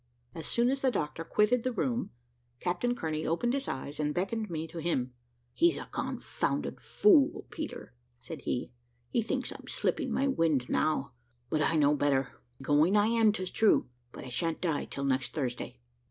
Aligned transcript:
As 0.33 0.47
soon 0.47 0.71
as 0.71 0.81
the 0.81 0.89
doctor 0.89 1.23
quitted 1.23 1.61
the 1.61 1.71
room, 1.71 2.09
Captain 2.59 2.95
Kearney 2.95 3.23
opened 3.23 3.53
his 3.53 3.67
eyes, 3.67 3.99
and 3.99 4.15
beckoned 4.15 4.49
me 4.49 4.67
to 4.67 4.79
him. 4.79 5.13
"He's 5.53 5.77
a 5.77 5.89
confounded 5.91 6.79
fool, 6.81 7.45
Peter," 7.51 7.93
said 8.19 8.41
he: 8.41 8.71
"he 9.11 9.21
thinks 9.21 9.51
I 9.51 9.57
am 9.59 9.67
slipping 9.67 10.11
my 10.11 10.25
wind 10.27 10.67
now 10.69 11.13
but 11.51 11.61
I 11.61 11.75
know 11.75 11.95
better; 11.95 12.41
going 12.63 12.97
I 12.97 13.05
am, 13.09 13.31
'tis 13.31 13.51
true 13.51 13.89
but 14.11 14.23
I 14.23 14.29
sha'n't 14.29 14.59
die 14.59 14.85
till 14.85 15.03
next 15.05 15.35
Thursday." 15.35 15.77